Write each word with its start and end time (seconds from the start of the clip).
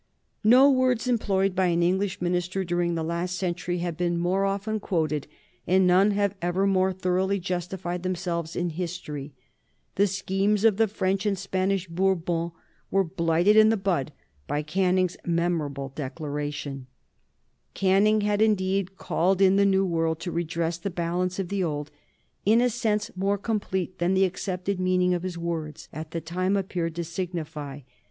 No 0.43 0.67
words 0.67 1.07
employed 1.07 1.53
by 1.55 1.67
an 1.67 1.83
English 1.83 2.21
minister 2.23 2.63
during 2.63 2.95
the 2.95 3.03
last 3.03 3.35
century 3.37 3.77
have 3.85 3.97
been 3.97 4.17
more 4.17 4.45
often 4.45 4.79
quoted, 4.79 5.27
and 5.67 5.85
none 5.85 6.09
have 6.09 6.33
ever 6.41 6.65
more 6.65 6.91
thoroughly 6.91 7.37
justified 7.37 8.01
themselves 8.01 8.55
in 8.55 8.71
history. 8.71 9.31
The 9.97 10.07
schemes 10.07 10.63
of 10.63 10.77
the 10.77 10.87
French 10.87 11.27
and 11.27 11.37
the 11.37 11.41
Spanish 11.41 11.87
Bourbons 11.87 12.49
were 12.89 13.03
blighted 13.03 13.55
in 13.55 13.69
the 13.69 13.77
bud 13.77 14.11
by 14.47 14.63
Canning's 14.63 15.17
memorable 15.23 15.89
declaration. 15.89 16.87
[Sidenote: 17.75 17.75
1822 17.75 17.77
27 17.77 17.77
The 17.77 17.77
Monroe 17.77 17.77
Doctrine] 17.77 17.89
Canning 17.93 18.21
had 18.25 18.41
indeed 18.41 18.97
called 18.97 19.39
in 19.41 19.55
the 19.57 19.65
New 19.67 19.85
World 19.85 20.19
to 20.21 20.31
redress 20.31 20.77
the 20.79 20.89
balance 20.89 21.37
of 21.37 21.49
the 21.49 21.63
Old 21.63 21.91
in 22.43 22.59
a 22.59 22.71
sense 22.71 23.15
more 23.15 23.37
complete 23.37 23.99
than 23.99 24.15
the 24.15 24.25
accepted 24.25 24.79
meaning 24.79 25.13
of 25.13 25.21
his 25.21 25.37
words, 25.37 25.89
at 25.93 26.09
the 26.09 26.19
time, 26.19 26.57
appeared 26.57 26.95
to 26.95 27.03
signify. 27.03 27.81